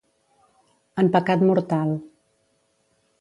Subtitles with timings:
[1.03, 1.93] En pecat mortal.